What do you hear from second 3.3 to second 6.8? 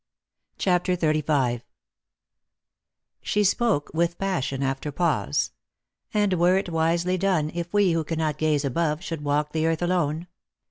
spoke with passion after pause— And were it